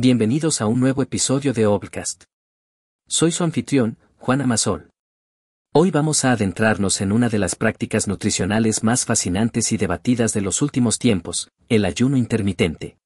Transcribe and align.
Bienvenidos 0.00 0.60
a 0.60 0.66
un 0.68 0.78
nuevo 0.78 1.02
episodio 1.02 1.52
de 1.52 1.66
Obcast. 1.66 2.22
Soy 3.08 3.32
su 3.32 3.42
anfitrión, 3.42 3.98
Juan 4.16 4.40
Amasol. 4.40 4.90
Hoy 5.74 5.90
vamos 5.90 6.24
a 6.24 6.30
adentrarnos 6.30 7.00
en 7.00 7.10
una 7.10 7.28
de 7.28 7.40
las 7.40 7.56
prácticas 7.56 8.06
nutricionales 8.06 8.84
más 8.84 9.04
fascinantes 9.04 9.72
y 9.72 9.76
debatidas 9.76 10.32
de 10.34 10.40
los 10.40 10.62
últimos 10.62 11.00
tiempos, 11.00 11.50
el 11.68 11.84
ayuno 11.84 12.16
intermitente. 12.16 12.96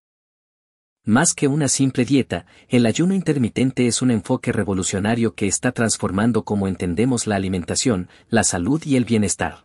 Más 1.03 1.33
que 1.33 1.49
una 1.49 1.69
simple 1.69 2.05
dieta, 2.05 2.45
el 2.69 2.85
ayuno 2.85 3.15
intermitente 3.15 3.87
es 3.87 4.03
un 4.03 4.11
enfoque 4.11 4.53
revolucionario 4.53 5.35
que 5.35 5.47
está 5.47 5.73
transformando 5.73 6.45
cómo 6.45 6.69
entendemos 6.69 7.27
la 7.27 7.37
alimentación, 7.37 8.11
la 8.29 8.45
salud 8.45 8.83
y 8.85 8.97
el 8.97 9.07
bienestar. 9.07 9.65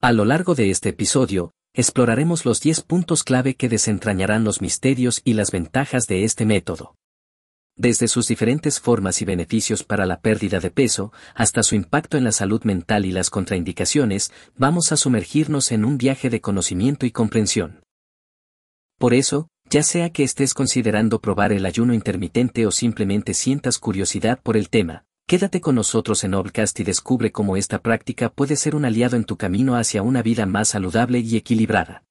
A 0.00 0.10
lo 0.10 0.24
largo 0.24 0.56
de 0.56 0.70
este 0.70 0.88
episodio, 0.88 1.52
exploraremos 1.74 2.44
los 2.44 2.60
10 2.60 2.82
puntos 2.82 3.24
clave 3.24 3.54
que 3.54 3.68
desentrañarán 3.68 4.44
los 4.44 4.60
misterios 4.60 5.20
y 5.24 5.34
las 5.34 5.50
ventajas 5.50 6.06
de 6.06 6.24
este 6.24 6.46
método. 6.46 6.94
Desde 7.76 8.08
sus 8.08 8.26
diferentes 8.26 8.78
formas 8.78 9.22
y 9.22 9.24
beneficios 9.24 9.84
para 9.84 10.04
la 10.04 10.20
pérdida 10.20 10.60
de 10.60 10.70
peso, 10.70 11.12
hasta 11.34 11.62
su 11.62 11.74
impacto 11.74 12.18
en 12.18 12.24
la 12.24 12.32
salud 12.32 12.62
mental 12.64 13.06
y 13.06 13.12
las 13.12 13.30
contraindicaciones, 13.30 14.32
vamos 14.56 14.92
a 14.92 14.96
sumergirnos 14.96 15.72
en 15.72 15.84
un 15.84 15.96
viaje 15.96 16.28
de 16.28 16.40
conocimiento 16.40 17.06
y 17.06 17.10
comprensión. 17.10 17.80
Por 18.98 19.14
eso, 19.14 19.48
ya 19.70 19.82
sea 19.82 20.10
que 20.10 20.24
estés 20.24 20.52
considerando 20.52 21.20
probar 21.20 21.52
el 21.52 21.64
ayuno 21.64 21.94
intermitente 21.94 22.66
o 22.66 22.70
simplemente 22.70 23.32
sientas 23.32 23.78
curiosidad 23.78 24.40
por 24.42 24.58
el 24.58 24.68
tema, 24.68 25.04
Quédate 25.26 25.60
con 25.60 25.76
nosotros 25.76 26.24
en 26.24 26.34
Obcast 26.34 26.78
y 26.80 26.84
descubre 26.84 27.30
cómo 27.30 27.56
esta 27.56 27.80
práctica 27.80 28.30
puede 28.30 28.56
ser 28.56 28.74
un 28.74 28.84
aliado 28.84 29.16
en 29.16 29.24
tu 29.24 29.36
camino 29.36 29.76
hacia 29.76 30.02
una 30.02 30.22
vida 30.22 30.46
más 30.46 30.68
saludable 30.68 31.20
y 31.20 31.36
equilibrada. 31.36 32.04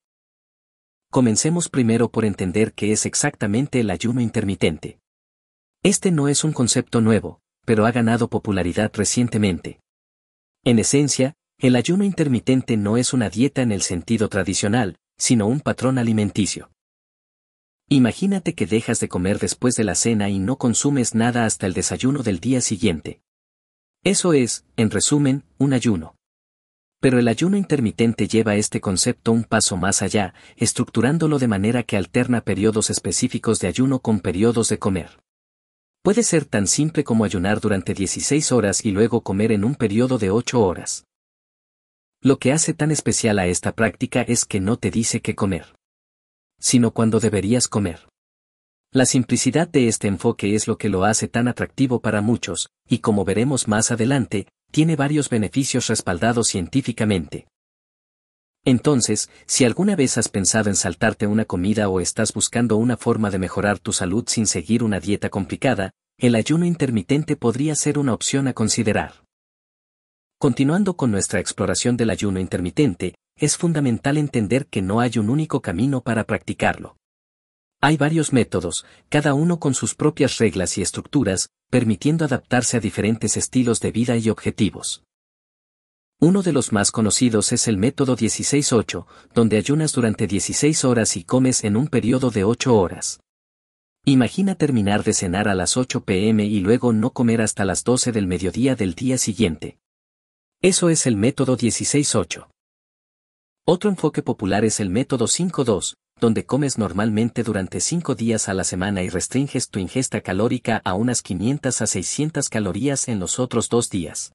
Comencemos 1.11 1.69
primero 1.69 2.09
por 2.09 2.23
entender 2.23 2.73
qué 2.73 2.91
es 2.91 3.05
exactamente 3.05 3.79
el 3.79 3.89
ayuno 3.89 4.21
intermitente. 4.21 4.99
Este 5.83 6.11
no 6.11 6.27
es 6.27 6.43
un 6.43 6.53
concepto 6.53 7.01
nuevo, 7.01 7.41
pero 7.65 7.85
ha 7.85 7.91
ganado 7.91 8.29
popularidad 8.29 8.91
recientemente. 8.93 9.79
En 10.63 10.77
esencia, 10.79 11.35
el 11.57 11.75
ayuno 11.75 12.03
intermitente 12.03 12.77
no 12.77 12.95
es 12.95 13.11
una 13.11 13.29
dieta 13.29 13.61
en 13.61 13.71
el 13.71 13.81
sentido 13.81 14.29
tradicional, 14.29 14.97
sino 15.17 15.47
un 15.47 15.59
patrón 15.59 15.97
alimenticio. 15.97 16.71
Imagínate 17.91 18.53
que 18.53 18.67
dejas 18.67 18.99
de 18.99 19.09
comer 19.09 19.39
después 19.39 19.75
de 19.75 19.83
la 19.83 19.95
cena 19.95 20.29
y 20.29 20.37
no 20.37 20.57
consumes 20.57 21.15
nada 21.15 21.45
hasta 21.45 21.65
el 21.65 21.73
desayuno 21.73 22.21
del 22.21 22.39
día 22.39 22.61
siguiente. 22.61 23.23
Eso 24.03 24.33
es, 24.33 24.63
en 24.77 24.91
resumen, 24.91 25.43
un 25.57 25.73
ayuno. 25.73 26.15
Pero 27.01 27.17
el 27.17 27.27
ayuno 27.27 27.57
intermitente 27.57 28.27
lleva 28.27 28.57
este 28.57 28.79
concepto 28.79 29.31
un 29.31 29.43
paso 29.43 29.75
más 29.75 30.03
allá, 30.03 30.35
estructurándolo 30.55 31.39
de 31.39 31.47
manera 31.47 31.81
que 31.81 31.97
alterna 31.97 32.41
periodos 32.41 32.91
específicos 32.91 33.59
de 33.59 33.69
ayuno 33.69 33.99
con 34.01 34.19
periodos 34.19 34.69
de 34.69 34.77
comer. 34.77 35.19
Puede 36.03 36.21
ser 36.21 36.45
tan 36.45 36.67
simple 36.67 37.03
como 37.03 37.25
ayunar 37.25 37.59
durante 37.59 37.95
16 37.95 38.51
horas 38.51 38.85
y 38.85 38.91
luego 38.91 39.21
comer 39.21 39.51
en 39.51 39.63
un 39.63 39.73
periodo 39.73 40.19
de 40.19 40.29
8 40.29 40.61
horas. 40.61 41.05
Lo 42.21 42.37
que 42.37 42.51
hace 42.51 42.75
tan 42.75 42.91
especial 42.91 43.39
a 43.39 43.47
esta 43.47 43.71
práctica 43.71 44.21
es 44.21 44.45
que 44.45 44.59
no 44.59 44.77
te 44.77 44.91
dice 44.91 45.21
qué 45.21 45.33
comer 45.33 45.78
sino 46.59 46.91
cuando 46.91 47.19
deberías 47.19 47.67
comer. 47.67 48.07
La 48.91 49.05
simplicidad 49.05 49.67
de 49.67 49.87
este 49.87 50.07
enfoque 50.07 50.55
es 50.55 50.67
lo 50.67 50.77
que 50.77 50.89
lo 50.89 51.03
hace 51.03 51.27
tan 51.27 51.47
atractivo 51.47 52.01
para 52.01 52.21
muchos, 52.21 52.69
y 52.87 52.99
como 52.99 53.23
veremos 53.23 53.67
más 53.67 53.91
adelante, 53.91 54.47
tiene 54.71 54.95
varios 54.95 55.29
beneficios 55.29 55.87
respaldados 55.87 56.47
científicamente. 56.47 57.47
Entonces, 58.65 59.29
si 59.45 59.63
alguna 59.63 59.95
vez 59.95 60.17
has 60.17 60.27
pensado 60.27 60.69
en 60.69 60.75
saltarte 60.75 61.27
una 61.27 61.45
comida 61.45 61.87
o 61.87 61.99
estás 61.99 62.33
buscando 62.33 62.77
una 62.77 62.97
forma 62.97 63.29
de 63.29 63.39
mejorar 63.39 63.79
tu 63.79 63.93
salud 63.93 64.25
sin 64.27 64.47
seguir 64.47 64.83
una 64.83 64.99
dieta 64.99 65.29
complicada, 65.29 65.91
el 66.17 66.35
ayuno 66.35 66.65
intermitente 66.65 67.35
podría 67.35 67.75
ser 67.75 67.97
una 67.97 68.13
opción 68.13 68.47
a 68.47 68.53
considerar. 68.53 69.23
Continuando 70.37 70.95
con 70.95 71.11
nuestra 71.11 71.39
exploración 71.39 71.95
del 71.95 72.09
ayuno 72.09 72.39
intermitente, 72.39 73.15
es 73.39 73.57
fundamental 73.57 74.17
entender 74.17 74.67
que 74.67 74.81
no 74.81 74.99
hay 74.99 75.17
un 75.17 75.29
único 75.29 75.61
camino 75.61 76.01
para 76.01 76.25
practicarlo. 76.25 76.97
Hay 77.81 77.95
varios 77.95 78.33
métodos, 78.33 78.85
cada 79.07 79.33
uno 79.33 79.59
con 79.59 79.73
sus 79.73 79.95
propias 79.95 80.37
reglas 80.37 80.77
y 80.77 80.81
estructuras, 80.81 81.49
permitiendo 81.69 82.25
adaptarse 82.25 82.77
a 82.77 82.79
diferentes 82.81 83.37
estilos 83.37 83.79
de 83.79 83.91
vida 83.91 84.17
y 84.17 84.29
objetivos. 84.29 85.03
Uno 86.19 86.43
de 86.43 86.51
los 86.51 86.73
más 86.73 86.91
conocidos 86.91 87.53
es 87.53 87.69
el 87.69 87.77
método 87.77 88.17
16-8, 88.17 89.05
donde 89.33 89.55
ayunas 89.55 89.93
durante 89.93 90.27
16 90.27 90.83
horas 90.83 91.15
y 91.15 91.23
comes 91.23 91.63
en 91.63 91.77
un 91.77 91.87
periodo 91.87 92.29
de 92.29 92.43
8 92.43 92.75
horas. 92.75 93.21
Imagina 94.03 94.55
terminar 94.55 95.05
de 95.05 95.13
cenar 95.13 95.47
a 95.47 95.55
las 95.55 95.77
8 95.77 96.03
pm 96.03 96.43
y 96.43 96.59
luego 96.59 96.91
no 96.91 97.11
comer 97.11 97.41
hasta 97.41 97.63
las 97.63 97.85
12 97.85 98.11
del 98.11 98.27
mediodía 98.27 98.75
del 98.75 98.95
día 98.95 99.17
siguiente. 99.17 99.77
Eso 100.61 100.89
es 100.89 101.07
el 101.07 101.15
método 101.15 101.57
16-8. 101.57 102.49
Otro 103.65 103.89
enfoque 103.89 104.23
popular 104.23 104.65
es 104.65 104.79
el 104.79 104.89
método 104.89 105.25
5-2, 105.25 105.95
donde 106.19 106.45
comes 106.45 106.77
normalmente 106.77 107.43
durante 107.43 107.79
5 107.79 108.15
días 108.15 108.49
a 108.49 108.53
la 108.53 108.63
semana 108.63 109.03
y 109.03 109.09
restringes 109.09 109.69
tu 109.69 109.79
ingesta 109.79 110.21
calórica 110.21 110.81
a 110.83 110.93
unas 110.93 111.21
500 111.21 111.81
a 111.81 111.87
600 111.87 112.49
calorías 112.49 113.07
en 113.07 113.19
los 113.19 113.39
otros 113.39 113.69
dos 113.69 113.89
días. 113.89 114.33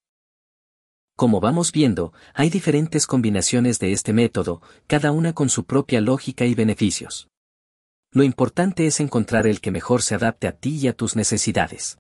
Como 1.17 1.41
vamos 1.41 1.71
viendo, 1.71 2.13
hay 2.35 2.51
diferentes 2.51 3.07
combinaciones 3.07 3.79
de 3.79 3.93
este 3.93 4.13
método, 4.13 4.63
cada 4.87 5.13
una 5.13 5.33
con 5.33 5.49
su 5.49 5.65
propia 5.65 6.01
lógica 6.01 6.45
y 6.45 6.55
beneficios. 6.55 7.29
Lo 8.11 8.23
importante 8.23 8.87
es 8.87 9.01
encontrar 9.01 9.47
el 9.47 9.61
que 9.61 9.71
mejor 9.71 10.03
se 10.03 10.15
adapte 10.15 10.49
a 10.49 10.53
ti 10.53 10.77
y 10.77 10.89
a 10.89 10.93
tus 10.93 11.17
necesidades. 11.17 11.99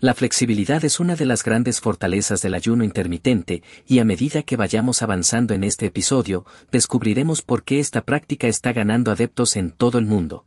La 0.00 0.14
flexibilidad 0.14 0.82
es 0.86 0.98
una 0.98 1.14
de 1.14 1.26
las 1.26 1.44
grandes 1.44 1.78
fortalezas 1.78 2.40
del 2.40 2.54
ayuno 2.54 2.84
intermitente, 2.84 3.62
y 3.86 3.98
a 3.98 4.04
medida 4.06 4.42
que 4.42 4.56
vayamos 4.56 5.02
avanzando 5.02 5.52
en 5.52 5.62
este 5.62 5.86
episodio, 5.86 6.46
descubriremos 6.72 7.42
por 7.42 7.64
qué 7.64 7.80
esta 7.80 8.06
práctica 8.06 8.46
está 8.46 8.72
ganando 8.72 9.10
adeptos 9.10 9.56
en 9.56 9.72
todo 9.72 9.98
el 9.98 10.06
mundo. 10.06 10.46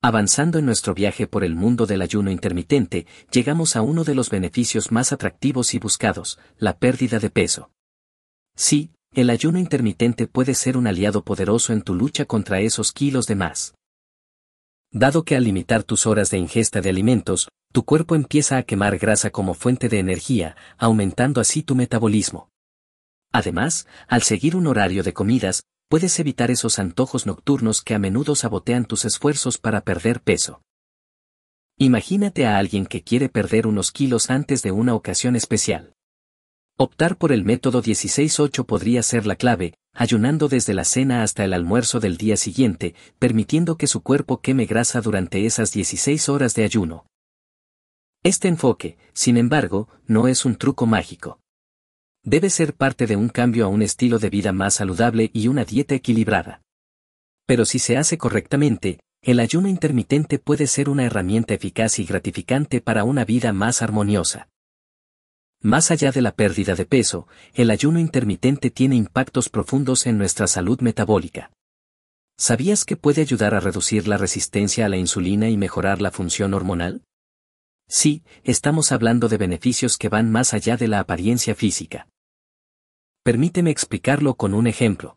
Avanzando 0.00 0.60
en 0.60 0.66
nuestro 0.66 0.94
viaje 0.94 1.26
por 1.26 1.42
el 1.42 1.56
mundo 1.56 1.84
del 1.84 2.00
ayuno 2.00 2.30
intermitente, 2.30 3.08
llegamos 3.32 3.74
a 3.74 3.82
uno 3.82 4.04
de 4.04 4.14
los 4.14 4.30
beneficios 4.30 4.92
más 4.92 5.12
atractivos 5.12 5.74
y 5.74 5.80
buscados, 5.80 6.38
la 6.58 6.78
pérdida 6.78 7.18
de 7.18 7.30
peso. 7.30 7.72
Sí, 8.54 8.92
el 9.14 9.30
ayuno 9.30 9.58
intermitente 9.58 10.28
puede 10.28 10.54
ser 10.54 10.76
un 10.76 10.86
aliado 10.86 11.24
poderoso 11.24 11.72
en 11.72 11.82
tu 11.82 11.96
lucha 11.96 12.24
contra 12.24 12.60
esos 12.60 12.92
kilos 12.92 13.26
de 13.26 13.34
más. 13.34 13.74
Dado 14.92 15.24
que 15.24 15.34
al 15.34 15.42
limitar 15.42 15.82
tus 15.82 16.06
horas 16.06 16.30
de 16.30 16.38
ingesta 16.38 16.80
de 16.80 16.90
alimentos, 16.90 17.48
tu 17.72 17.84
cuerpo 17.84 18.14
empieza 18.14 18.56
a 18.56 18.62
quemar 18.62 18.98
grasa 18.98 19.30
como 19.30 19.54
fuente 19.54 19.88
de 19.88 19.98
energía, 19.98 20.56
aumentando 20.78 21.40
así 21.40 21.62
tu 21.62 21.74
metabolismo. 21.74 22.50
Además, 23.32 23.86
al 24.06 24.22
seguir 24.22 24.56
un 24.56 24.66
horario 24.66 25.02
de 25.02 25.12
comidas, 25.12 25.62
puedes 25.88 26.18
evitar 26.18 26.50
esos 26.50 26.78
antojos 26.78 27.26
nocturnos 27.26 27.82
que 27.82 27.94
a 27.94 27.98
menudo 27.98 28.34
sabotean 28.34 28.84
tus 28.84 29.04
esfuerzos 29.04 29.58
para 29.58 29.82
perder 29.82 30.22
peso. 30.22 30.62
Imagínate 31.76 32.46
a 32.46 32.58
alguien 32.58 32.86
que 32.86 33.02
quiere 33.02 33.28
perder 33.28 33.66
unos 33.66 33.92
kilos 33.92 34.30
antes 34.30 34.62
de 34.62 34.72
una 34.72 34.94
ocasión 34.94 35.36
especial. 35.36 35.92
Optar 36.76 37.16
por 37.16 37.32
el 37.32 37.44
método 37.44 37.82
16-8 37.82 38.64
podría 38.64 39.02
ser 39.02 39.26
la 39.26 39.36
clave, 39.36 39.74
ayunando 39.92 40.48
desde 40.48 40.74
la 40.74 40.84
cena 40.84 41.22
hasta 41.22 41.44
el 41.44 41.52
almuerzo 41.52 42.00
del 42.00 42.16
día 42.16 42.36
siguiente, 42.36 42.94
permitiendo 43.18 43.76
que 43.76 43.86
su 43.86 44.02
cuerpo 44.02 44.40
queme 44.40 44.64
grasa 44.64 45.00
durante 45.00 45.44
esas 45.44 45.72
16 45.72 46.28
horas 46.28 46.54
de 46.54 46.64
ayuno. 46.64 47.06
Este 48.22 48.48
enfoque, 48.48 48.98
sin 49.12 49.36
embargo, 49.36 49.88
no 50.06 50.26
es 50.28 50.44
un 50.44 50.56
truco 50.56 50.86
mágico. 50.86 51.40
Debe 52.24 52.50
ser 52.50 52.74
parte 52.74 53.06
de 53.06 53.16
un 53.16 53.28
cambio 53.28 53.64
a 53.64 53.68
un 53.68 53.80
estilo 53.80 54.18
de 54.18 54.28
vida 54.28 54.52
más 54.52 54.74
saludable 54.74 55.30
y 55.32 55.48
una 55.48 55.64
dieta 55.64 55.94
equilibrada. 55.94 56.62
Pero 57.46 57.64
si 57.64 57.78
se 57.78 57.96
hace 57.96 58.18
correctamente, 58.18 59.00
el 59.22 59.40
ayuno 59.40 59.68
intermitente 59.68 60.38
puede 60.38 60.66
ser 60.66 60.88
una 60.88 61.04
herramienta 61.04 61.54
eficaz 61.54 61.98
y 61.98 62.04
gratificante 62.04 62.80
para 62.80 63.04
una 63.04 63.24
vida 63.24 63.52
más 63.52 63.82
armoniosa. 63.82 64.48
Más 65.60 65.90
allá 65.90 66.12
de 66.12 66.22
la 66.22 66.32
pérdida 66.32 66.74
de 66.74 66.86
peso, 66.86 67.26
el 67.54 67.70
ayuno 67.70 67.98
intermitente 67.98 68.70
tiene 68.70 68.96
impactos 68.96 69.48
profundos 69.48 70.06
en 70.06 70.18
nuestra 70.18 70.46
salud 70.46 70.80
metabólica. 70.80 71.50
¿Sabías 72.36 72.84
que 72.84 72.96
puede 72.96 73.22
ayudar 73.22 73.54
a 73.54 73.60
reducir 73.60 74.06
la 74.06 74.18
resistencia 74.18 74.86
a 74.86 74.88
la 74.88 74.96
insulina 74.96 75.48
y 75.48 75.56
mejorar 75.56 76.00
la 76.00 76.12
función 76.12 76.54
hormonal? 76.54 77.02
Sí, 77.88 78.22
estamos 78.44 78.92
hablando 78.92 79.28
de 79.28 79.38
beneficios 79.38 79.96
que 79.96 80.10
van 80.10 80.30
más 80.30 80.52
allá 80.52 80.76
de 80.76 80.88
la 80.88 81.00
apariencia 81.00 81.54
física. 81.54 82.06
Permíteme 83.24 83.70
explicarlo 83.70 84.34
con 84.34 84.52
un 84.52 84.66
ejemplo. 84.66 85.16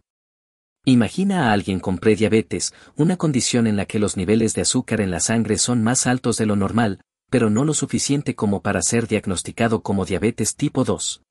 Imagina 0.86 1.50
a 1.50 1.54
alguien 1.54 1.82
con 1.82 1.98
prediabetes, 1.98 2.74
una 2.96 3.18
condición 3.18 3.68
en 3.68 3.76
la 3.76 3.86
que 3.86 4.00
los 4.00 4.16
niveles 4.16 4.54
de 4.54 4.62
azúcar 4.62 5.02
en 5.02 5.12
la 5.12 5.20
sangre 5.20 5.58
son 5.58 5.84
más 5.84 6.08
altos 6.08 6.38
de 6.38 6.46
lo 6.46 6.56
normal, 6.56 7.02
pero 7.30 7.50
no 7.50 7.66
lo 7.66 7.74
suficiente 7.74 8.36
como 8.36 8.62
para 8.62 8.82
ser 8.82 9.08
diagnosticado 9.08 9.84
como 9.84 10.06
diabetes 10.06 10.56
tipo 10.56 10.86
2. 10.86 11.24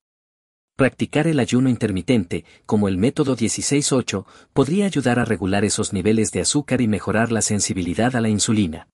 Practicar 0.77 1.27
el 1.27 1.41
ayuno 1.41 1.69
intermitente, 1.69 2.45
como 2.67 2.87
el 2.87 2.97
método 2.99 3.37
16-8, 3.37 4.25
podría 4.53 4.87
ayudar 4.87 5.19
a 5.19 5.25
regular 5.25 5.65
esos 5.65 5.93
niveles 5.93 6.33
de 6.33 6.43
azúcar 6.43 6.81
y 6.81 6.87
mejorar 6.87 7.33
la 7.33 7.43
sensibilidad 7.43 8.15
a 8.15 8.21
la 8.21 8.29
insulina. 8.29 8.89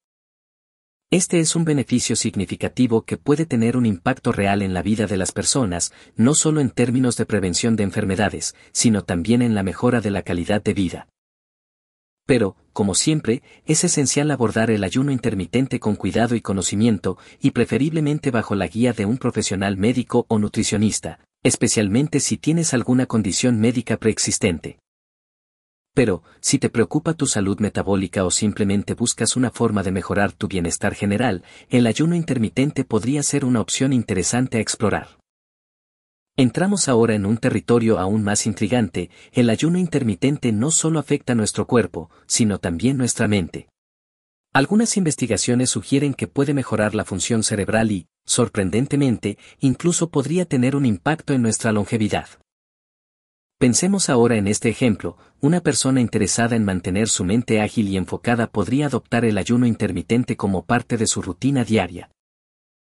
Este 1.12 1.38
es 1.38 1.54
un 1.54 1.64
beneficio 1.64 2.16
significativo 2.16 3.02
que 3.02 3.16
puede 3.16 3.46
tener 3.46 3.76
un 3.76 3.86
impacto 3.86 4.32
real 4.32 4.60
en 4.60 4.74
la 4.74 4.82
vida 4.82 5.06
de 5.06 5.16
las 5.16 5.30
personas, 5.30 5.92
no 6.16 6.34
solo 6.34 6.60
en 6.60 6.70
términos 6.70 7.16
de 7.16 7.26
prevención 7.26 7.76
de 7.76 7.84
enfermedades, 7.84 8.56
sino 8.72 9.04
también 9.04 9.40
en 9.40 9.54
la 9.54 9.62
mejora 9.62 10.00
de 10.00 10.10
la 10.10 10.22
calidad 10.22 10.64
de 10.64 10.74
vida. 10.74 11.08
Pero, 12.26 12.56
como 12.72 12.96
siempre, 12.96 13.44
es 13.66 13.84
esencial 13.84 14.32
abordar 14.32 14.68
el 14.72 14.82
ayuno 14.82 15.12
intermitente 15.12 15.78
con 15.78 15.94
cuidado 15.94 16.34
y 16.34 16.40
conocimiento, 16.40 17.18
y 17.40 17.52
preferiblemente 17.52 18.32
bajo 18.32 18.56
la 18.56 18.66
guía 18.66 18.92
de 18.92 19.06
un 19.06 19.18
profesional 19.18 19.76
médico 19.76 20.26
o 20.26 20.40
nutricionista, 20.40 21.20
especialmente 21.44 22.18
si 22.18 22.36
tienes 22.36 22.74
alguna 22.74 23.06
condición 23.06 23.60
médica 23.60 23.96
preexistente. 23.96 24.80
Pero, 25.96 26.22
si 26.40 26.58
te 26.58 26.69
preocupa 26.69 27.14
tu 27.14 27.25
salud 27.25 27.58
metabólica 27.58 28.26
o 28.26 28.31
simplemente 28.31 28.93
buscas 28.93 29.34
una 29.34 29.50
forma 29.50 29.82
de 29.82 29.93
mejorar 29.93 30.32
tu 30.32 30.46
bienestar 30.46 30.94
general, 30.94 31.43
el 31.70 31.87
ayuno 31.87 32.14
intermitente 32.14 32.84
podría 32.84 33.22
ser 33.22 33.46
una 33.46 33.62
opción 33.62 33.94
interesante 33.94 34.58
a 34.58 34.60
explorar. 34.60 35.08
Entramos 36.37 36.90
ahora 36.90 37.14
en 37.14 37.25
un 37.25 37.38
territorio 37.38 37.98
aún 37.98 38.22
más 38.22 38.44
intrigante, 38.44 39.08
el 39.32 39.48
ayuno 39.48 39.78
intermitente 39.78 40.52
no 40.52 40.70
solo 40.70 40.98
afecta 40.98 41.34
nuestro 41.34 41.66
cuerpo, 41.66 42.10
sino 42.26 42.58
también 42.58 42.99
nuestra 42.99 43.26
mente. 43.26 43.70
Algunas 44.52 44.99
investigaciones 44.99 45.70
sugieren 45.70 46.12
que 46.12 46.26
puede 46.26 46.52
mejorar 46.52 46.94
la 46.94 47.06
función 47.06 47.42
cerebral 47.42 47.90
y, 47.90 48.06
sorprendentemente, 48.26 49.38
incluso 49.60 50.10
podría 50.10 50.44
tener 50.44 50.76
un 50.76 50.84
impacto 50.84 51.32
en 51.32 51.40
nuestra 51.40 51.72
longevidad. 51.72 52.28
Pensemos 53.58 54.10
ahora 54.10 54.36
en 54.36 54.48
este 54.48 54.68
ejemplo, 54.68 55.16
una 55.40 55.62
persona 55.62 56.02
interesada 56.02 56.56
en 56.56 56.64
mantener 56.64 57.08
su 57.08 57.24
mente 57.24 57.62
ágil 57.62 57.88
y 57.88 57.96
enfocada 57.96 58.48
podría 58.48 58.86
adoptar 58.86 59.24
el 59.24 59.38
ayuno 59.38 59.64
intermitente 59.64 60.36
como 60.36 60.66
parte 60.66 60.98
de 60.98 61.06
su 61.06 61.22
rutina 61.22 61.64
diaria. 61.64 62.10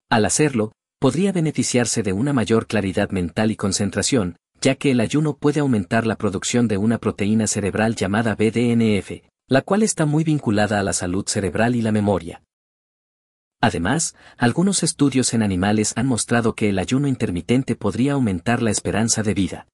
Al 0.08 0.25
hacerlo, 0.25 0.70
podría 1.00 1.32
beneficiarse 1.32 2.05
de 2.05 2.12
una 2.12 2.32
mayor 2.32 2.69
claridad 2.69 3.11
mental 3.11 3.50
y 3.50 3.56
concentración, 3.56 4.37
ya 4.61 4.76
que 4.76 4.93
el 4.93 5.00
ayuno 5.00 5.37
puede 5.37 5.58
aumentar 5.58 6.06
la 6.06 6.14
producción 6.14 6.69
de 6.69 6.76
una 6.76 6.99
proteína 6.99 7.49
cerebral 7.49 7.96
llamada 7.96 8.37
BDNF, 8.37 9.25
la 9.49 9.62
cual 9.62 9.82
está 9.82 10.06
muy 10.06 10.22
vinculada 10.22 10.78
a 10.78 10.84
la 10.84 10.93
salud 10.93 11.26
cerebral 11.26 11.75
y 11.75 11.82
la 11.82 11.90
memoria. 11.90 12.44
Además, 13.61 14.14
algunos 14.38 14.84
estudios 14.84 15.34
en 15.34 15.43
animales 15.43 15.94
han 15.96 16.06
mostrado 16.06 16.55
que 16.55 16.69
el 16.69 16.78
ayuno 16.78 17.08
intermitente 17.08 17.75
podría 17.75 18.12
aumentar 18.12 18.62
la 18.62 18.70
esperanza 18.70 19.25
de 19.25 19.34
vida. 19.34 19.67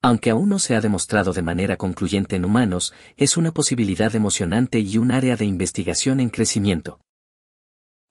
Aunque 0.00 0.30
aún 0.30 0.48
no 0.48 0.58
se 0.58 0.76
ha 0.76 0.80
demostrado 0.80 1.32
de 1.32 1.42
manera 1.42 1.76
concluyente 1.76 2.36
en 2.36 2.44
humanos, 2.44 2.94
es 3.16 3.36
una 3.36 3.52
posibilidad 3.52 4.14
emocionante 4.14 4.78
y 4.78 4.96
un 4.96 5.10
área 5.10 5.36
de 5.36 5.44
investigación 5.44 6.20
en 6.20 6.30
crecimiento. 6.30 7.00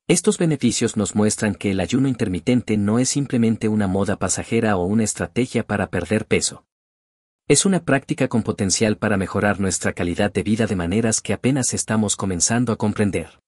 Estos 0.10 0.38
beneficios 0.38 0.98
nos 0.98 1.16
muestran 1.16 1.56
que 1.56 1.72
el 1.72 1.80
ayuno 1.80 2.08
intermitente 2.08 2.78
no 2.78 3.00
es 3.00 3.10
simplemente 3.10 3.68
una 3.68 3.88
moda 3.88 4.18
pasajera 4.18 4.76
o 4.78 4.86
una 4.86 5.04
estrategia 5.04 5.66
para 5.66 5.90
perder 5.90 6.26
peso. 6.26 6.66
Es 7.50 7.66
una 7.66 7.84
práctica 7.84 8.28
con 8.28 8.44
potencial 8.44 8.98
para 8.98 9.16
mejorar 9.16 9.62
nuestra 9.62 9.94
calidad 9.94 10.34
de 10.34 10.44
vida 10.44 10.68
de 10.68 10.76
maneras 10.76 11.22
que 11.22 11.32
apenas 11.32 11.74
estamos 11.74 12.18
comenzando 12.18 12.74
a 12.74 12.78
comprender. 12.78 13.40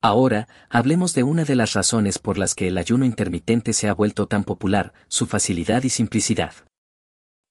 Ahora, 0.00 0.48
hablemos 0.68 1.14
de 1.14 1.24
una 1.24 1.44
de 1.44 1.56
las 1.56 1.72
razones 1.72 2.18
por 2.18 2.38
las 2.38 2.54
que 2.54 2.68
el 2.68 2.78
ayuno 2.78 3.04
intermitente 3.04 3.72
se 3.72 3.88
ha 3.88 3.94
vuelto 3.94 4.26
tan 4.26 4.44
popular, 4.44 4.92
su 5.08 5.26
facilidad 5.26 5.82
y 5.82 5.88
simplicidad. 5.88 6.52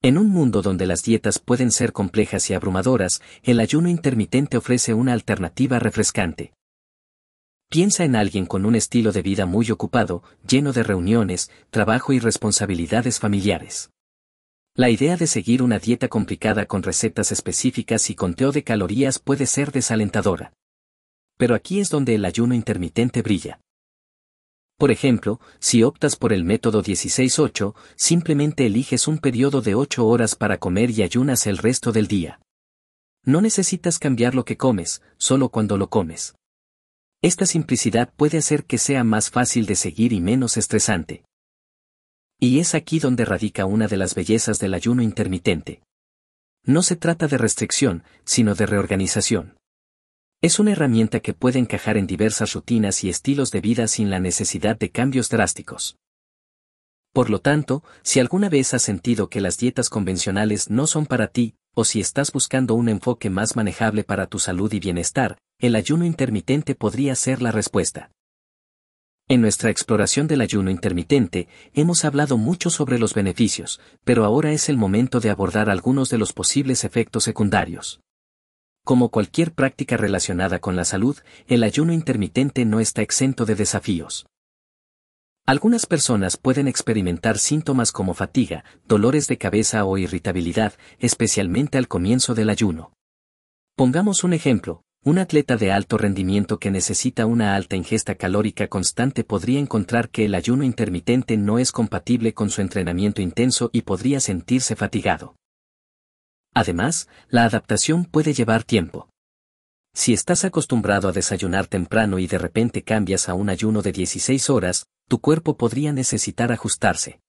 En 0.05 0.17
un 0.17 0.27
mundo 0.27 0.61
donde 0.61 0.85
las 0.85 1.01
dietas 1.01 1.39
pueden 1.39 1.71
ser 1.71 1.93
complejas 1.93 2.49
y 2.49 2.53
abrumadoras, 2.53 3.21
el 3.41 3.61
ayuno 3.61 3.87
intermitente 3.87 4.57
ofrece 4.57 4.93
una 4.93 5.13
alternativa 5.13 5.79
refrescante. 5.79 6.51
Piensa 7.69 8.03
en 8.03 8.17
alguien 8.17 8.45
con 8.45 8.65
un 8.65 8.75
estilo 8.75 9.13
de 9.13 9.21
vida 9.21 9.45
muy 9.45 9.71
ocupado, 9.71 10.21
lleno 10.45 10.73
de 10.73 10.83
reuniones, 10.83 11.49
trabajo 11.69 12.11
y 12.11 12.19
responsabilidades 12.19 13.17
familiares. 13.17 13.91
La 14.75 14.89
idea 14.89 15.15
de 15.15 15.25
seguir 15.25 15.63
una 15.63 15.79
dieta 15.79 16.09
complicada 16.09 16.65
con 16.65 16.83
recetas 16.83 17.31
específicas 17.31 18.09
y 18.09 18.15
conteo 18.15 18.51
de 18.51 18.65
calorías 18.65 19.19
puede 19.19 19.45
ser 19.45 19.71
desalentadora. 19.71 20.51
Pero 21.37 21.55
aquí 21.55 21.79
es 21.79 21.89
donde 21.89 22.15
el 22.15 22.25
ayuno 22.25 22.55
intermitente 22.55 23.21
brilla. 23.21 23.62
Por 24.83 24.91
ejemplo, 24.91 25.39
si 25.59 25.81
optas 25.81 26.17
por 26.17 26.33
el 26.33 26.43
método 26.43 26.83
16-8, 26.83 27.73
simplemente 27.95 28.65
eliges 28.65 29.07
un 29.07 29.17
periodo 29.17 29.61
de 29.61 29.75
8 29.75 30.05
horas 30.05 30.35
para 30.35 30.57
comer 30.57 30.91
y 30.91 31.03
ayunas 31.03 31.47
el 31.47 31.57
resto 31.57 31.93
del 31.93 32.07
día. 32.07 32.41
No 33.23 33.39
necesitas 33.39 33.97
cambiar 33.97 34.35
lo 34.35 34.43
que 34.43 34.57
comes, 34.57 35.01
solo 35.15 35.47
cuando 35.47 35.77
lo 35.77 35.89
comes. 35.89 36.35
Esta 37.21 37.45
simplicidad 37.45 38.11
puede 38.13 38.39
hacer 38.39 38.65
que 38.65 38.77
sea 38.77 39.05
más 39.05 39.29
fácil 39.29 39.67
de 39.67 39.77
seguir 39.77 40.11
y 40.11 40.19
menos 40.19 40.57
estresante. 40.57 41.23
Y 42.37 42.59
es 42.59 42.75
aquí 42.75 42.99
donde 42.99 43.23
radica 43.23 43.63
una 43.63 43.87
de 43.87 43.95
las 43.95 44.15
bellezas 44.15 44.59
del 44.59 44.73
ayuno 44.73 45.01
intermitente. 45.01 45.81
No 46.65 46.83
se 46.83 46.97
trata 46.97 47.29
de 47.29 47.37
restricción, 47.37 48.03
sino 48.25 48.53
de 48.53 48.65
reorganización. 48.65 49.55
Es 50.43 50.59
una 50.59 50.73
herramienta 50.73 51.21
que 51.21 51.33
puede 51.33 51.57
encajar 51.57 51.95
en 51.95 52.05
diversas 52.05 52.51
rutinas 52.51 53.05
y 53.05 53.09
estilos 53.09 53.49
de 53.51 53.61
vida 53.61 53.87
sin 53.87 54.09
la 54.09 54.19
necesidad 54.19 54.77
de 54.77 54.91
cambios 54.91 55.29
drásticos. 55.29 55.95
Por 57.13 57.29
lo 57.29 57.39
tanto, 57.39 57.81
si 58.01 58.19
alguna 58.19 58.49
vez 58.49 58.73
has 58.73 58.81
sentido 58.81 59.29
que 59.29 59.39
las 59.39 59.57
dietas 59.57 59.89
convencionales 59.89 60.69
no 60.69 60.85
son 60.85 61.05
para 61.05 61.27
ti, 61.27 61.55
o 61.73 61.85
si 61.85 62.01
estás 62.01 62.33
buscando 62.33 62.73
un 62.75 62.89
enfoque 62.89 63.29
más 63.29 63.55
manejable 63.55 64.03
para 64.03 64.27
tu 64.27 64.37
salud 64.37 64.73
y 64.73 64.81
bienestar, 64.81 65.37
el 65.59 65.77
ayuno 65.77 66.03
intermitente 66.03 66.75
podría 66.75 67.15
ser 67.15 67.41
la 67.41 67.53
respuesta. 67.53 68.11
En 69.29 69.39
nuestra 69.39 69.69
exploración 69.69 70.27
del 70.27 70.41
ayuno 70.41 70.71
intermitente, 70.71 71.47
hemos 71.73 72.03
hablado 72.03 72.37
mucho 72.37 72.69
sobre 72.69 72.99
los 72.99 73.13
beneficios, 73.13 73.79
pero 74.03 74.25
ahora 74.25 74.51
es 74.51 74.67
el 74.67 74.75
momento 74.75 75.21
de 75.21 75.29
abordar 75.29 75.69
algunos 75.69 76.09
de 76.09 76.17
los 76.17 76.33
posibles 76.33 76.83
efectos 76.83 77.23
secundarios. 77.23 78.02
Como 78.85 79.09
cualquier 79.09 79.53
práctica 79.53 79.95
relacionada 79.95 80.59
con 80.59 80.75
la 80.75 80.83
salud, 80.83 81.17
el 81.47 81.63
ayuno 81.63 81.93
intermitente 81.93 82.65
no 82.65 82.81
está 82.81 83.01
exento 83.01 83.45
de 83.45 83.55
desafíos. 83.55 84.25
Algunas 85.45 85.85
personas 85.85 86.35
pueden 86.35 86.67
experimentar 86.67 87.37
síntomas 87.37 87.93
como 87.93 88.13
fatiga, 88.13 88.65
dolores 88.85 89.27
de 89.27 89.37
cabeza 89.37 89.85
o 89.85 89.97
irritabilidad, 89.97 90.73
especialmente 90.99 91.77
al 91.77 91.87
comienzo 91.87 92.35
del 92.35 92.49
ayuno. 92.49 92.91
Pongamos 93.75 94.25
un 94.25 94.33
ejemplo, 94.33 94.83
un 95.05 95.17
atleta 95.17 95.55
de 95.55 95.71
alto 95.71 95.97
rendimiento 95.97 96.59
que 96.59 96.71
necesita 96.71 97.25
una 97.25 97.55
alta 97.55 97.77
ingesta 97.77 98.15
calórica 98.15 98.67
constante 98.67 99.23
podría 99.23 99.59
encontrar 99.59 100.09
que 100.09 100.25
el 100.25 100.35
ayuno 100.35 100.63
intermitente 100.63 101.37
no 101.37 101.57
es 101.57 101.71
compatible 101.71 102.33
con 102.33 102.49
su 102.49 102.61
entrenamiento 102.61 103.21
intenso 103.21 103.69
y 103.73 103.81
podría 103.83 104.19
sentirse 104.19 104.75
fatigado. 104.75 105.35
Además, 106.53 107.07
la 107.29 107.45
adaptación 107.45 108.05
puede 108.05 108.33
llevar 108.33 108.63
tiempo. 108.63 109.09
Si 109.95 110.13
estás 110.13 110.43
acostumbrado 110.43 111.07
a 111.07 111.11
desayunar 111.11 111.67
temprano 111.67 112.17
y 112.19 112.27
de 112.27 112.37
repente 112.39 112.83
cambias 112.83 113.29
a 113.29 113.35
un 113.35 113.49
ayuno 113.49 113.81
de 113.81 113.91
16 113.91 114.49
horas, 114.49 114.87
tu 115.07 115.19
cuerpo 115.19 115.57
podría 115.57 115.93
necesitar 115.93 116.51
ajustarse. 116.51 117.19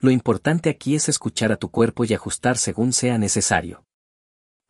Lo 0.00 0.12
importante 0.12 0.70
aquí 0.70 0.94
es 0.94 1.08
escuchar 1.08 1.50
a 1.50 1.56
tu 1.56 1.70
cuerpo 1.70 2.04
y 2.04 2.14
ajustar 2.14 2.56
según 2.58 2.92
sea 2.92 3.18
necesario. 3.18 3.84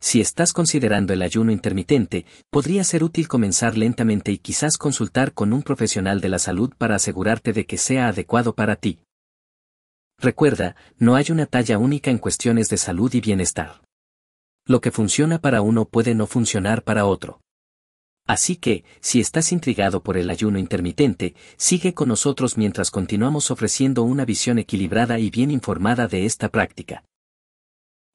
Si 0.01 0.21
estás 0.21 0.53
considerando 0.53 1.13
el 1.13 1.21
ayuno 1.21 1.51
intermitente, 1.51 2.25
podría 2.49 2.83
ser 2.83 3.03
útil 3.03 3.27
comenzar 3.27 3.77
lentamente 3.77 4.31
y 4.31 4.37
quizás 4.37 4.77
consultar 4.77 5.33
con 5.33 5.53
un 5.53 5.61
profesional 5.61 6.21
de 6.21 6.29
la 6.29 6.39
salud 6.39 6.73
para 6.77 6.95
asegurarte 6.95 7.53
de 7.53 7.65
que 7.65 7.77
sea 7.77 8.07
adecuado 8.07 8.55
para 8.55 8.77
ti. 8.77 8.99
Recuerda, 10.21 10.75
no 10.97 11.15
hay 11.15 11.25
una 11.29 11.45
talla 11.45 11.77
única 11.77 12.11
en 12.11 12.17
cuestiones 12.17 12.67
de 12.67 12.77
salud 12.77 13.13
y 13.13 13.21
bienestar. 13.21 13.81
Lo 14.65 14.81
que 14.81 14.91
funciona 14.91 15.39
para 15.39 15.61
uno 15.61 15.85
puede 15.85 16.13
no 16.13 16.27
funcionar 16.27 16.83
para 16.83 17.05
otro. 17.05 17.39
Así 18.27 18.57
que, 18.57 18.83
si 18.99 19.21
estás 19.21 19.51
intrigado 19.51 20.03
por 20.03 20.17
el 20.17 20.29
ayuno 20.29 20.59
intermitente, 20.59 21.35
sigue 21.57 21.93
con 21.93 22.09
nosotros 22.09 22.57
mientras 22.57 22.91
continuamos 22.91 23.49
ofreciendo 23.49 24.03
una 24.03 24.25
visión 24.25 24.59
equilibrada 24.59 25.19
y 25.19 25.29
bien 25.29 25.51
informada 25.51 26.07
de 26.07 26.25
esta 26.25 26.49
práctica. 26.49 27.03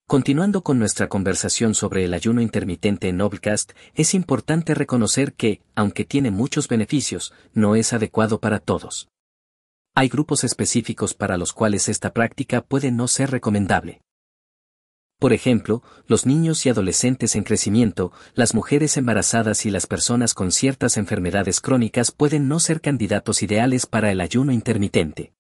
Continuando 0.06 0.62
con 0.62 0.78
nuestra 0.78 1.08
conversación 1.08 1.75
sobre 1.75 2.04
el 2.04 2.12
ayuno 2.12 2.42
intermitente 2.42 3.08
en 3.08 3.16
Noblecast, 3.16 3.73
es 3.94 4.12
importante 4.12 4.75
reconocer 4.75 5.32
que, 5.32 5.62
aunque 5.75 6.04
tiene 6.04 6.30
muchos 6.30 6.68
beneficios, 6.68 7.32
no 7.54 7.75
es 7.75 7.94
adecuado 7.94 8.38
para 8.38 8.58
todos. 8.58 9.08
Hay 9.96 10.08
grupos 10.08 10.42
específicos 10.42 11.14
para 11.14 11.36
los 11.36 11.52
cuales 11.52 11.88
esta 11.88 12.12
práctica 12.12 12.62
puede 12.62 12.90
no 12.90 13.06
ser 13.06 13.30
recomendable. 13.30 14.02
Por 15.20 15.32
ejemplo, 15.32 15.84
los 16.08 16.26
niños 16.26 16.66
y 16.66 16.68
adolescentes 16.68 17.36
en 17.36 17.44
crecimiento, 17.44 18.10
las 18.34 18.54
mujeres 18.54 18.96
embarazadas 18.96 19.64
y 19.66 19.70
las 19.70 19.86
personas 19.86 20.34
con 20.34 20.50
ciertas 20.50 20.96
enfermedades 20.96 21.60
crónicas 21.60 22.10
pueden 22.10 22.48
no 22.48 22.58
ser 22.58 22.80
candidatos 22.80 23.44
ideales 23.44 23.86
para 23.86 24.10
el 24.10 24.20
ayuno 24.20 24.50
intermitente. 24.50 25.32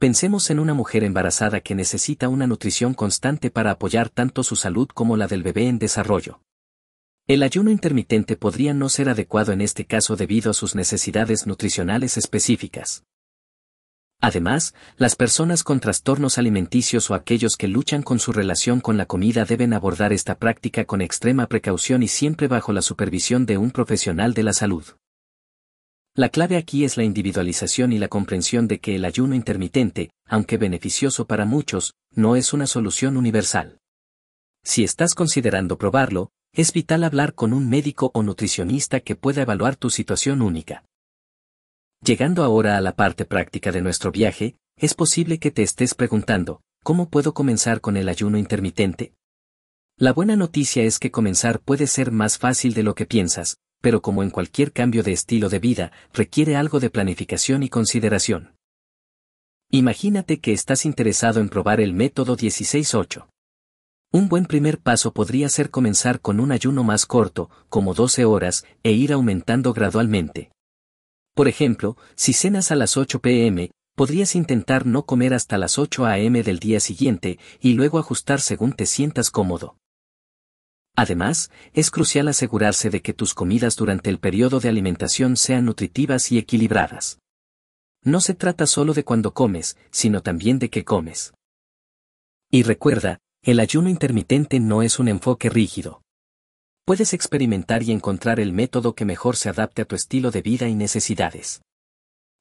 Pensemos 0.00 0.50
en 0.50 0.58
una 0.58 0.74
mujer 0.74 1.04
embarazada 1.04 1.60
que 1.60 1.76
necesita 1.76 2.28
una 2.28 2.48
nutrición 2.48 2.94
constante 2.94 3.52
para 3.52 3.70
apoyar 3.70 4.10
tanto 4.10 4.42
su 4.42 4.56
salud 4.56 4.88
como 4.88 5.16
la 5.16 5.28
del 5.28 5.44
bebé 5.44 5.68
en 5.68 5.78
desarrollo. 5.78 6.42
El 7.28 7.44
ayuno 7.44 7.70
intermitente 7.70 8.36
podría 8.36 8.74
no 8.74 8.88
ser 8.88 9.08
adecuado 9.08 9.52
en 9.52 9.60
este 9.60 9.86
caso 9.86 10.16
debido 10.16 10.50
a 10.50 10.54
sus 10.54 10.74
necesidades 10.74 11.46
nutricionales 11.46 12.16
específicas. 12.16 13.04
Además, 14.20 14.74
las 14.96 15.14
personas 15.14 15.62
con 15.62 15.78
trastornos 15.78 16.38
alimenticios 16.38 17.10
o 17.10 17.14
aquellos 17.14 17.56
que 17.56 17.68
luchan 17.68 18.02
con 18.02 18.18
su 18.18 18.32
relación 18.32 18.80
con 18.80 18.96
la 18.96 19.06
comida 19.06 19.44
deben 19.44 19.72
abordar 19.72 20.12
esta 20.12 20.38
práctica 20.38 20.84
con 20.84 21.00
extrema 21.00 21.46
precaución 21.46 22.02
y 22.02 22.08
siempre 22.08 22.48
bajo 22.48 22.72
la 22.72 22.82
supervisión 22.82 23.44
de 23.46 23.58
un 23.58 23.70
profesional 23.70 24.32
de 24.32 24.42
la 24.42 24.52
salud. 24.52 24.84
La 26.14 26.30
clave 26.30 26.56
aquí 26.56 26.84
es 26.84 26.96
la 26.96 27.04
individualización 27.04 27.92
y 27.92 27.98
la 27.98 28.08
comprensión 28.08 28.68
de 28.68 28.80
que 28.80 28.96
el 28.96 29.04
ayuno 29.04 29.34
intermitente, 29.34 30.10
aunque 30.26 30.56
beneficioso 30.56 31.26
para 31.26 31.44
muchos, 31.44 31.92
no 32.10 32.36
es 32.36 32.54
una 32.54 32.66
solución 32.66 33.18
universal. 33.18 33.80
Si 34.64 34.82
estás 34.82 35.14
considerando 35.14 35.76
probarlo, 35.76 36.30
es 36.54 36.72
vital 36.72 37.04
hablar 37.04 37.34
con 37.34 37.52
un 37.52 37.68
médico 37.68 38.10
o 38.14 38.22
nutricionista 38.22 39.00
que 39.00 39.14
pueda 39.14 39.42
evaluar 39.42 39.76
tu 39.76 39.90
situación 39.90 40.40
única. 40.40 40.84
Llegando 42.04 42.44
ahora 42.44 42.76
a 42.76 42.80
la 42.80 42.94
parte 42.94 43.24
práctica 43.24 43.72
de 43.72 43.82
nuestro 43.82 44.12
viaje, 44.12 44.56
es 44.76 44.94
posible 44.94 45.38
que 45.38 45.50
te 45.50 45.62
estés 45.62 45.94
preguntando, 45.94 46.60
¿cómo 46.82 47.08
puedo 47.08 47.34
comenzar 47.34 47.80
con 47.80 47.96
el 47.96 48.08
ayuno 48.08 48.38
intermitente? 48.38 49.14
La 49.98 50.12
buena 50.12 50.36
noticia 50.36 50.82
es 50.82 50.98
que 50.98 51.10
comenzar 51.10 51.60
puede 51.60 51.86
ser 51.86 52.12
más 52.12 52.36
fácil 52.36 52.74
de 52.74 52.82
lo 52.82 52.94
que 52.94 53.06
piensas, 53.06 53.56
pero 53.80 54.02
como 54.02 54.22
en 54.22 54.30
cualquier 54.30 54.72
cambio 54.72 55.02
de 55.02 55.12
estilo 55.12 55.48
de 55.48 55.58
vida, 55.58 55.92
requiere 56.12 56.56
algo 56.56 56.80
de 56.80 56.90
planificación 56.90 57.62
y 57.62 57.70
consideración. 57.70 58.54
Imagínate 59.70 60.38
que 60.38 60.52
estás 60.52 60.84
interesado 60.84 61.40
en 61.40 61.48
probar 61.48 61.80
el 61.80 61.92
método 61.94 62.36
16-8. 62.36 63.26
Un 64.12 64.28
buen 64.28 64.46
primer 64.46 64.78
paso 64.78 65.12
podría 65.12 65.48
ser 65.48 65.70
comenzar 65.70 66.20
con 66.20 66.40
un 66.40 66.52
ayuno 66.52 66.84
más 66.84 67.06
corto, 67.06 67.50
como 67.68 67.94
12 67.94 68.24
horas, 68.24 68.64
e 68.82 68.92
ir 68.92 69.12
aumentando 69.12 69.72
gradualmente. 69.72 70.50
Por 71.36 71.48
ejemplo, 71.48 71.98
si 72.14 72.32
cenas 72.32 72.70
a 72.70 72.76
las 72.76 72.96
8 72.96 73.20
pm, 73.20 73.70
podrías 73.94 74.34
intentar 74.34 74.86
no 74.86 75.04
comer 75.04 75.34
hasta 75.34 75.58
las 75.58 75.78
8 75.78 76.06
am 76.06 76.32
del 76.32 76.58
día 76.58 76.80
siguiente 76.80 77.38
y 77.60 77.74
luego 77.74 77.98
ajustar 77.98 78.40
según 78.40 78.72
te 78.72 78.86
sientas 78.86 79.30
cómodo. 79.30 79.76
Además, 80.96 81.50
es 81.74 81.90
crucial 81.90 82.28
asegurarse 82.28 82.88
de 82.88 83.02
que 83.02 83.12
tus 83.12 83.34
comidas 83.34 83.76
durante 83.76 84.08
el 84.08 84.18
periodo 84.18 84.60
de 84.60 84.70
alimentación 84.70 85.36
sean 85.36 85.66
nutritivas 85.66 86.32
y 86.32 86.38
equilibradas. 86.38 87.18
No 88.02 88.22
se 88.22 88.32
trata 88.32 88.66
solo 88.66 88.94
de 88.94 89.04
cuando 89.04 89.34
comes, 89.34 89.76
sino 89.90 90.22
también 90.22 90.58
de 90.58 90.70
qué 90.70 90.86
comes. 90.86 91.34
Y 92.50 92.62
recuerda, 92.62 93.18
el 93.42 93.60
ayuno 93.60 93.90
intermitente 93.90 94.58
no 94.58 94.80
es 94.80 94.98
un 94.98 95.08
enfoque 95.08 95.50
rígido. 95.50 96.00
Puedes 96.86 97.14
experimentar 97.14 97.82
y 97.82 97.90
encontrar 97.90 98.38
el 98.38 98.52
método 98.52 98.94
que 98.94 99.04
mejor 99.04 99.34
se 99.34 99.48
adapte 99.48 99.82
a 99.82 99.86
tu 99.86 99.96
estilo 99.96 100.30
de 100.30 100.40
vida 100.40 100.68
y 100.68 100.76
necesidades. 100.76 101.60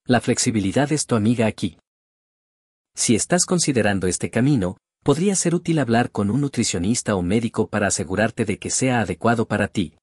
La 0.05 0.21
flexibilidad 0.21 0.91
es 0.91 1.07
tu 1.07 1.15
amiga 1.15 1.47
aquí. 1.47 1.79
Si 2.93 3.15
estás 3.15 3.47
considerando 3.47 4.05
este 4.05 4.29
camino, 4.29 4.77
podría 5.03 5.33
ser 5.33 5.55
útil 5.55 5.79
hablar 5.79 6.11
con 6.11 6.29
un 6.29 6.41
nutricionista 6.41 7.15
o 7.15 7.23
médico 7.23 7.69
para 7.69 7.87
asegurarte 7.87 8.45
de 8.45 8.59
que 8.59 8.69
sea 8.69 8.99
adecuado 8.99 9.47
para 9.47 9.67
ti. 9.67 9.95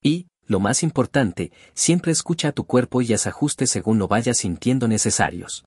Y, 0.00 0.28
lo 0.46 0.60
más 0.60 0.84
importante, 0.84 1.50
siempre 1.74 2.12
escucha 2.12 2.50
a 2.50 2.52
tu 2.52 2.66
cuerpo 2.66 3.02
y 3.02 3.12
haz 3.14 3.26
ajustes 3.26 3.68
según 3.68 3.98
lo 3.98 4.06
vayas 4.06 4.38
sintiendo 4.38 4.86
necesarios. 4.86 5.64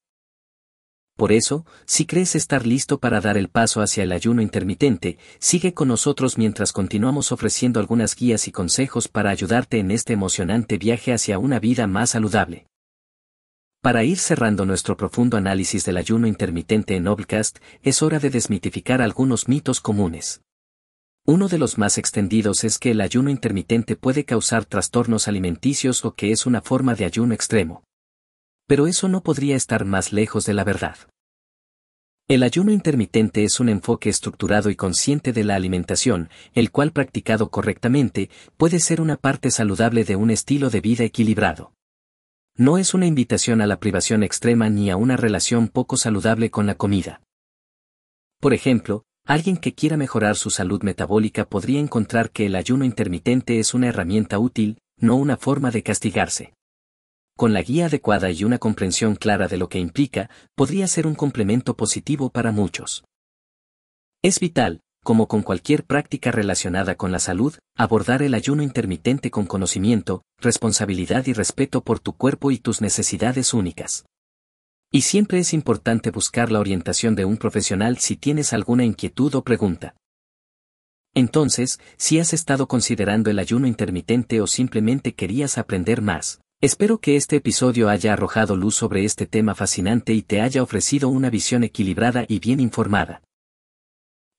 Por 1.19 1.33
eso, 1.33 1.65
si 1.85 2.05
crees 2.05 2.33
estar 2.35 2.65
listo 2.65 3.01
para 3.01 3.19
dar 3.19 3.37
el 3.37 3.49
paso 3.49 3.81
hacia 3.81 4.03
el 4.03 4.13
ayuno 4.13 4.41
intermitente, 4.41 5.17
sigue 5.37 5.73
con 5.73 5.89
nosotros 5.89 6.37
mientras 6.37 6.71
continuamos 6.71 7.33
ofreciendo 7.33 7.81
algunas 7.81 8.15
guías 8.15 8.47
y 8.47 8.53
consejos 8.53 9.09
para 9.09 9.29
ayudarte 9.29 9.79
en 9.79 9.91
este 9.91 10.13
emocionante 10.13 10.77
viaje 10.77 11.11
hacia 11.11 11.37
una 11.37 11.59
vida 11.59 11.87
más 11.87 12.11
saludable. 12.11 12.67
Para 13.81 14.05
ir 14.05 14.17
cerrando 14.17 14.65
nuestro 14.65 14.95
profundo 14.95 15.35
análisis 15.35 15.83
del 15.83 15.97
ayuno 15.97 16.25
intermitente 16.25 16.95
en 16.95 17.09
Obcast, 17.09 17.57
es 17.83 18.01
hora 18.01 18.19
de 18.19 18.29
desmitificar 18.29 19.01
algunos 19.01 19.49
mitos 19.49 19.81
comunes. 19.81 20.39
Uno 21.25 21.49
de 21.49 21.57
los 21.57 21.77
más 21.77 21.97
extendidos 21.97 22.63
es 22.63 22.79
que 22.79 22.91
el 22.91 23.01
ayuno 23.01 23.29
intermitente 23.29 23.97
puede 23.97 24.23
causar 24.23 24.63
trastornos 24.63 25.27
alimenticios 25.27 26.05
o 26.05 26.13
que 26.13 26.31
es 26.31 26.45
una 26.45 26.61
forma 26.61 26.95
de 26.95 27.03
ayuno 27.03 27.33
extremo. 27.33 27.83
Pero 28.69 28.85
eso 28.85 29.07
no 29.07 29.23
podría 29.23 29.55
estar 29.55 29.83
más 29.83 30.13
lejos 30.13 30.45
de 30.45 30.53
la 30.53 30.63
verdad. 30.63 30.95
El 32.27 32.43
ayuno 32.43 32.71
intermitente 32.71 33.43
es 33.43 33.59
un 33.59 33.67
enfoque 33.67 34.09
estructurado 34.09 34.69
y 34.69 34.75
consciente 34.75 35.33
de 35.33 35.43
la 35.43 35.55
alimentación, 35.55 36.29
el 36.53 36.69
cual 36.69 36.91
practicado 36.91 37.49
correctamente, 37.49 38.29
puede 38.57 38.79
ser 38.79 39.01
una 39.01 39.17
parte 39.17 39.49
saludable 39.49 40.03
de 40.03 40.15
un 40.15 40.29
estilo 40.29 40.69
de 40.69 40.81
vida 40.81 41.03
equilibrado. 41.03 41.73
No 42.55 42.77
es 42.77 42.93
una 42.93 43.07
invitación 43.07 43.59
a 43.61 43.65
la 43.65 43.79
privación 43.79 44.21
extrema 44.21 44.69
ni 44.69 44.91
a 44.91 44.97
una 44.97 45.17
relación 45.17 45.69
poco 45.69 45.97
saludable 45.97 46.51
con 46.51 46.67
la 46.67 46.75
comida. 46.75 47.23
Por 48.39 48.53
ejemplo, 48.53 49.03
alguien 49.25 49.57
que 49.57 49.73
quiera 49.73 49.97
mejorar 49.97 50.35
su 50.35 50.51
salud 50.51 50.83
metabólica 50.83 51.49
podría 51.49 51.79
encontrar 51.79 52.29
que 52.29 52.45
el 52.45 52.55
ayuno 52.55 52.85
intermitente 52.85 53.57
es 53.57 53.73
una 53.73 53.87
herramienta 53.87 54.37
útil, 54.37 54.77
no 54.95 55.15
una 55.15 55.37
forma 55.37 55.71
de 55.71 55.81
castigarse. 55.81 56.53
Con 57.39 57.53
la 57.53 57.61
guía 57.61 57.85
adecuada 57.85 58.29
y 58.31 58.43
una 58.43 58.57
comprensión 58.57 59.15
clara 59.15 59.47
de 59.47 59.55
lo 59.55 59.69
que 59.69 59.79
implica, 59.79 60.29
podría 60.55 60.85
ser 60.87 61.07
un 61.07 61.15
complemento 61.15 61.77
positivo 61.77 62.31
para 62.31 62.51
muchos. 62.51 63.05
Es 64.21 64.41
vital, 64.41 64.81
como 65.05 65.29
con 65.29 65.41
cualquier 65.41 65.85
práctica 65.85 66.33
relacionada 66.33 66.95
con 66.95 67.13
la 67.13 67.19
salud, 67.19 67.55
abordar 67.77 68.23
el 68.23 68.33
ayuno 68.33 68.61
intermitente 68.61 69.31
con 69.31 69.45
conocimiento, 69.45 70.21
responsabilidad 70.37 71.27
y 71.27 71.31
respeto 71.31 71.81
por 71.81 72.01
tu 72.01 72.11
cuerpo 72.11 72.51
y 72.51 72.57
tus 72.57 72.81
necesidades 72.81 73.53
únicas. 73.53 74.03
Y 74.91 75.03
siempre 75.03 75.39
es 75.39 75.53
importante 75.53 76.11
buscar 76.11 76.51
la 76.51 76.59
orientación 76.59 77.15
de 77.15 77.23
un 77.23 77.37
profesional 77.37 77.99
si 77.99 78.17
tienes 78.17 78.51
alguna 78.51 78.83
inquietud 78.83 79.33
o 79.35 79.45
pregunta. 79.45 79.95
Entonces, 81.13 81.79
si 81.95 82.19
has 82.19 82.33
estado 82.33 82.67
considerando 82.67 83.29
el 83.29 83.39
ayuno 83.39 83.65
intermitente 83.65 84.41
o 84.41 84.47
simplemente 84.47 85.15
querías 85.15 85.57
aprender 85.57 86.01
más, 86.01 86.41
espero 86.61 86.99
que 86.99 87.15
este 87.15 87.37
episodio 87.37 87.87
haya 87.87 88.11
arrojado 88.11 88.57
luz 88.57 88.75
sobre 88.75 89.05
este 89.05 89.25
tema 89.25 89.55
fascinante 89.55 90.13
y 90.13 90.21
te 90.21 90.41
haya 90.41 90.61
ofrecido 90.61 91.07
una 91.07 91.29
visión 91.29 91.63
equilibrada 91.63 92.25
y 92.27 92.39
bien 92.39 92.59
informada. 92.59 93.21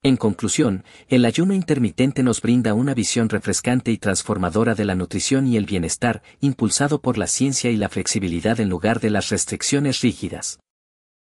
En 0.02 0.16
conclusión, 0.16 0.84
el 1.08 1.24
ayuno 1.24 1.54
intermitente 1.54 2.22
nos 2.22 2.42
brinda 2.42 2.74
una 2.74 2.94
visión 2.94 3.28
refrescante 3.28 3.90
y 3.90 3.98
transformadora 3.98 4.74
de 4.74 4.84
la 4.84 4.94
nutrición 4.94 5.46
y 5.46 5.56
el 5.56 5.64
bienestar, 5.64 6.22
impulsado 6.40 7.00
por 7.00 7.16
la 7.16 7.26
ciencia 7.26 7.70
y 7.70 7.76
la 7.76 7.88
flexibilidad 7.88 8.60
en 8.60 8.68
lugar 8.68 9.00
de 9.00 9.10
las 9.10 9.30
restricciones 9.30 10.00
rígidas. 10.00 10.60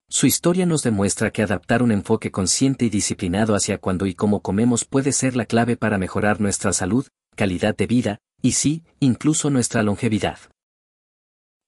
Su 0.09 0.27
historia 0.27 0.67
nos 0.67 0.83
demuestra 0.83 1.31
que 1.31 1.43
adaptar 1.43 1.83
un 1.83 1.93
enfoque 1.93 2.31
consciente 2.31 2.85
y 2.85 2.91
disciplinado 2.91 3.55
hacia 3.55 3.79
cuándo 3.79 4.07
y 4.07 4.15
cómo 4.15 4.41
comemos 4.41 4.85
puede 4.85 5.13
ser 5.13 5.35
la 5.35 5.47
clave 5.47 5.77
para 5.77 5.97
mejorar 5.97 6.43
nuestra 6.43 6.75
salud, 6.75 7.07
calidad 7.37 7.75
de 7.75 7.87
vida, 7.87 8.19
y 8.43 8.53
sí, 8.53 8.83
incluso 9.01 9.49
nuestra 9.49 9.83
longevidad. 9.83 10.39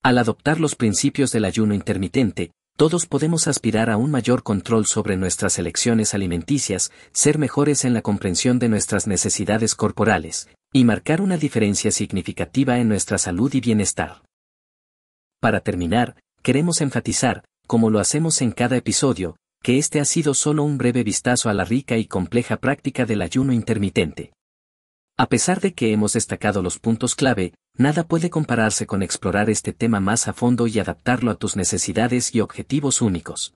Al 0.06 0.18
adoptar 0.18 0.60
los 0.60 0.76
principios 0.76 1.32
del 1.32 1.44
ayuno 1.44 1.74
intermitente, 1.74 2.52
todos 2.76 3.06
podemos 3.06 3.48
aspirar 3.48 3.90
a 3.90 3.96
un 3.96 4.12
mayor 4.12 4.44
control 4.44 4.86
sobre 4.86 5.16
nuestras 5.16 5.58
elecciones 5.58 6.14
alimenticias, 6.14 6.92
ser 7.10 7.38
mejores 7.38 7.84
en 7.84 7.92
la 7.92 8.02
comprensión 8.02 8.60
de 8.60 8.68
nuestras 8.68 9.08
necesidades 9.08 9.74
corporales, 9.74 10.48
y 10.72 10.84
marcar 10.84 11.20
una 11.20 11.38
diferencia 11.38 11.90
significativa 11.90 12.78
en 12.78 12.88
nuestra 12.88 13.18
salud 13.18 13.52
y 13.52 13.60
bienestar. 13.60 14.22
Para 15.40 15.58
terminar, 15.58 16.14
queremos 16.40 16.82
enfatizar, 16.82 17.42
como 17.66 17.90
lo 17.90 17.98
hacemos 17.98 18.40
en 18.42 18.52
cada 18.52 18.76
episodio, 18.76 19.34
que 19.60 19.76
este 19.76 19.98
ha 19.98 20.04
sido 20.04 20.34
solo 20.34 20.62
un 20.62 20.78
breve 20.78 21.02
vistazo 21.02 21.48
a 21.48 21.52
la 21.52 21.64
rica 21.64 21.96
y 21.96 22.06
compleja 22.06 22.58
práctica 22.58 23.06
del 23.06 23.22
ayuno 23.22 23.52
intermitente. 23.52 24.30
A 25.18 25.26
pesar 25.26 25.60
de 25.60 25.74
que 25.74 25.92
hemos 25.92 26.12
destacado 26.12 26.62
los 26.62 26.78
puntos 26.78 27.16
clave, 27.16 27.54
nada 27.78 28.06
puede 28.06 28.30
compararse 28.30 28.86
con 28.86 29.02
explorar 29.02 29.50
este 29.50 29.72
tema 29.72 30.00
más 30.00 30.28
a 30.28 30.32
fondo 30.32 30.66
y 30.66 30.78
adaptarlo 30.78 31.30
a 31.30 31.36
tus 31.36 31.56
necesidades 31.56 32.34
y 32.34 32.40
objetivos 32.40 33.00
únicos. 33.00 33.54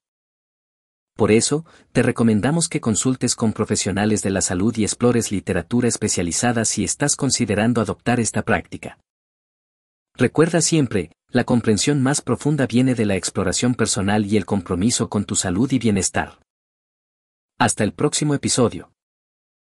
Por 1.16 1.32
eso, 1.32 1.66
te 1.92 2.02
recomendamos 2.02 2.68
que 2.68 2.80
consultes 2.80 3.34
con 3.34 3.52
profesionales 3.52 4.22
de 4.22 4.30
la 4.30 4.40
salud 4.40 4.74
y 4.76 4.84
explores 4.84 5.30
literatura 5.30 5.88
especializada 5.88 6.64
si 6.64 6.82
estás 6.84 7.14
considerando 7.16 7.80
adoptar 7.80 8.20
esta 8.20 8.42
práctica. 8.42 8.98
Recuerda 10.14 10.60
siempre, 10.60 11.12
la 11.28 11.44
comprensión 11.44 12.02
más 12.02 12.22
profunda 12.22 12.66
viene 12.66 12.94
de 12.94 13.06
la 13.06 13.16
exploración 13.16 13.74
personal 13.74 14.26
y 14.26 14.36
el 14.36 14.46
compromiso 14.46 15.08
con 15.08 15.24
tu 15.24 15.36
salud 15.36 15.70
y 15.72 15.78
bienestar. 15.78 16.38
Hasta 17.58 17.84
el 17.84 17.92
próximo 17.92 18.34
episodio. 18.34 18.90